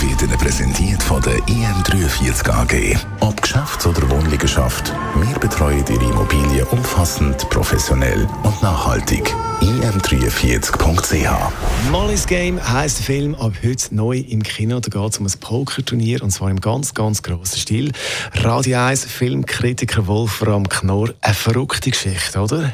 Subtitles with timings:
[0.00, 2.96] wird Ihnen präsentiert von der IM43 AG.
[3.20, 9.34] Ob Geschäfts- oder Wohnliegenschaft, wir betreuen Ihre Immobilie umfassend, professionell und nachhaltig.
[9.60, 14.80] im43.ch Molly's Game heisst der Film ab heute neu im Kino.
[14.80, 17.92] Da geht es um ein Pokerturnier und zwar im ganz, ganz grossen Stil.
[18.34, 21.14] Radio 1 Filmkritiker Wolfram Knorr.
[21.20, 22.72] Eine verrückte Geschichte, oder?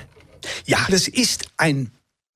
[0.67, 1.91] Ja, das ist ein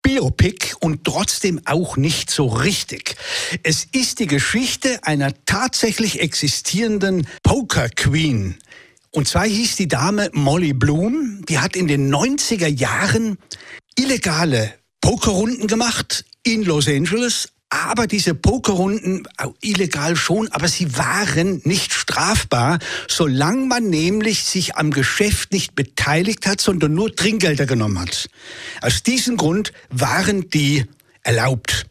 [0.07, 3.17] Biopic und trotzdem auch nicht so richtig.
[3.65, 8.57] Es ist die Geschichte einer tatsächlich existierenden Poker Queen.
[9.11, 11.45] Und zwar hieß die Dame Molly Bloom.
[11.49, 13.37] Die hat in den 90er Jahren
[13.99, 17.49] illegale Pokerrunden gemacht in Los Angeles,
[17.87, 19.27] aber diese Pokerrunden,
[19.61, 26.47] illegal schon, aber sie waren nicht strafbar, solange man nämlich sich am Geschäft nicht beteiligt
[26.47, 28.29] hat, sondern nur Trinkgelder genommen hat.
[28.81, 30.85] Aus diesem Grund waren die
[31.23, 31.87] erlaubt.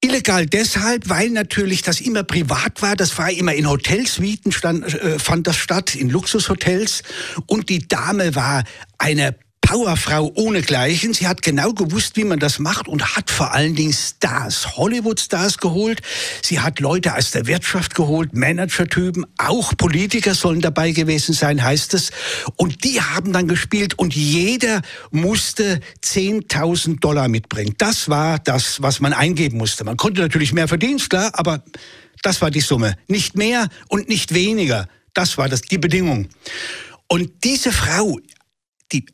[0.00, 2.94] Illegal deshalb, weil natürlich das immer privat war.
[2.94, 7.02] Das war immer in Hotelsuiten stand, äh, fand das statt, in Luxushotels.
[7.46, 8.62] Und die Dame war
[8.98, 9.34] eine
[9.68, 11.12] Powerfrau ohnegleichen.
[11.12, 15.58] Sie hat genau gewusst, wie man das macht und hat vor allen Dingen Stars, Hollywood-Stars
[15.58, 16.00] geholt.
[16.42, 21.92] Sie hat Leute aus der Wirtschaft geholt, Managertypen, auch Politiker sollen dabei gewesen sein, heißt
[21.92, 22.12] es.
[22.56, 24.80] Und die haben dann gespielt und jeder
[25.10, 27.74] musste 10.000 Dollar mitbringen.
[27.76, 29.84] Das war das, was man eingeben musste.
[29.84, 31.62] Man konnte natürlich mehr verdienen, klar, aber
[32.22, 32.96] das war die Summe.
[33.06, 34.88] Nicht mehr und nicht weniger.
[35.12, 36.30] Das war das, die Bedingung.
[37.06, 38.18] Und diese Frau,
[38.92, 39.04] die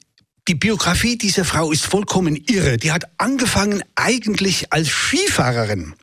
[0.49, 2.77] die Biografie dieser Frau ist vollkommen irre.
[2.77, 5.95] Die hat angefangen eigentlich als Skifahrerin.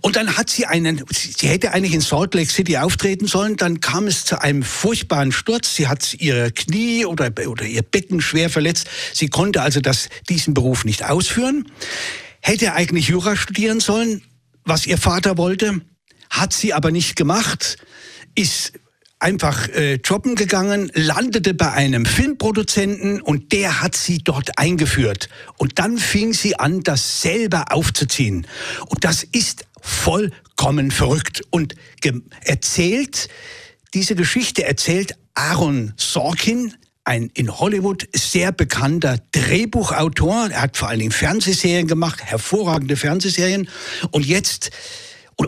[0.00, 3.80] Und dann hat sie einen, sie hätte eigentlich in Salt Lake City auftreten sollen, dann
[3.80, 5.74] kam es zu einem furchtbaren Sturz.
[5.74, 8.88] Sie hat ihre Knie oder, oder ihr Becken schwer verletzt.
[9.12, 11.70] Sie konnte also das, diesen Beruf nicht ausführen.
[12.40, 14.22] Hätte eigentlich Jura studieren sollen,
[14.64, 15.80] was ihr Vater wollte,
[16.30, 17.76] hat sie aber nicht gemacht,
[18.36, 18.72] ist
[19.20, 25.28] einfach äh, jobben gegangen, landete bei einem Filmproduzenten und der hat sie dort eingeführt.
[25.58, 28.46] Und dann fing sie an, das selber aufzuziehen.
[28.86, 31.42] Und das ist vollkommen verrückt.
[31.50, 31.74] Und
[32.44, 33.28] erzählt,
[33.94, 40.50] diese Geschichte erzählt Aaron Sorkin, ein in Hollywood sehr bekannter Drehbuchautor.
[40.50, 43.68] Er hat vor allen Dingen Fernsehserien gemacht, hervorragende Fernsehserien.
[44.10, 44.70] Und jetzt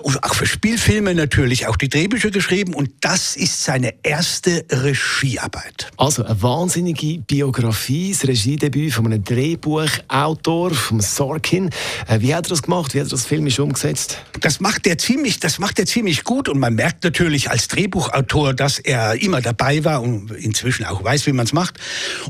[0.00, 5.90] und, auch für Spielfilme natürlich auch die Drehbücher geschrieben und das ist seine erste Regiearbeit.
[5.98, 11.70] Also eine wahnsinnige Biografie, das Regiedebüt von einem Drehbuchautor, von Sorkin.
[12.08, 12.94] Äh, wie hat er das gemacht?
[12.94, 14.18] Wie hat er das filmisch umgesetzt?
[14.40, 18.54] Das macht er ziemlich, das macht er ziemlich gut und man merkt natürlich als Drehbuchautor,
[18.54, 21.78] dass er immer dabei war und inzwischen auch weiß, wie man es macht.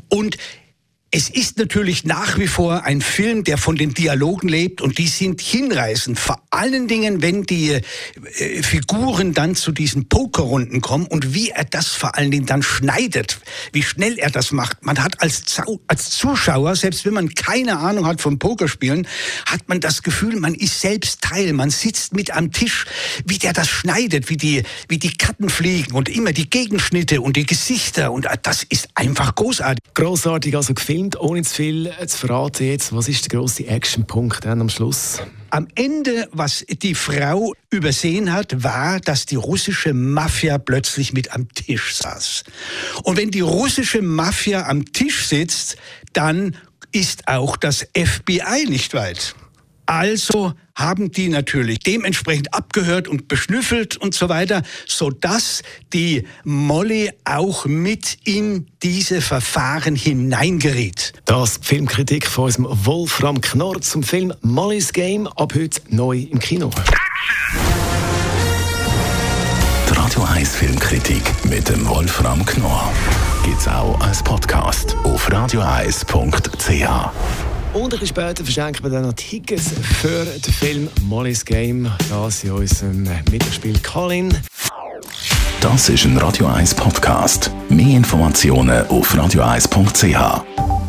[0.08, 0.36] Und
[1.14, 5.08] es ist natürlich nach wie vor ein Film, der von den Dialogen lebt und die
[5.08, 6.18] sind hinreißend.
[6.18, 11.66] Vor allen Dingen, wenn die äh, Figuren dann zu diesen Pokerrunden kommen und wie er
[11.66, 13.40] das vor allen Dingen dann schneidet,
[13.72, 14.86] wie schnell er das macht.
[14.86, 19.06] Man hat als, Zau als Zuschauer, selbst wenn man keine Ahnung hat vom Pokerspielen,
[19.44, 21.52] hat man das Gefühl, man ist selbst Teil.
[21.52, 22.86] Man sitzt mit am Tisch,
[23.26, 27.36] wie der das schneidet, wie die, wie die Karten fliegen und immer die Gegenschnitte und
[27.36, 29.82] die Gesichter und das ist einfach großartig.
[29.92, 34.44] Großartig, also gefilmt Film, ohne zu viel zu verraten jetzt, was ist der große Actionpunkt
[34.44, 35.22] dann am Schluss?
[35.50, 41.48] Am Ende, was die Frau übersehen hat, war, dass die russische Mafia plötzlich mit am
[41.48, 42.44] Tisch saß.
[43.02, 45.76] Und wenn die russische Mafia am Tisch sitzt,
[46.12, 46.56] dann
[46.92, 49.34] ist auch das FBI nicht weit.
[49.86, 55.62] Also haben die natürlich dementsprechend abgehört und beschnüffelt und so weiter, so dass
[55.92, 61.12] die Molly auch mit in diese Verfahren hineingeriet.
[61.24, 66.70] Das Filmkritik von unserem Wolfram Knorr zum Film Molly's Game ab heute neu im Kino.
[69.88, 72.92] Die Radio 1 Filmkritik mit dem Wolfram Knorr
[73.44, 77.51] gibt's auch als Podcast auf radioeis.ch.
[77.74, 79.70] Und ein bisschen später verschenken wir dann noch Tickets
[80.00, 81.90] für den Film Molly's Game.
[82.10, 84.36] Das in unserem Mittelspiel Colin.
[85.62, 87.50] Das ist ein Radio 1 Podcast.
[87.70, 90.81] Mehr Informationen auf radioeis.ch.